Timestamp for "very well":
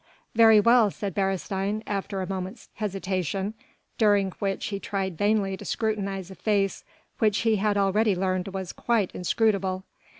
0.33-0.89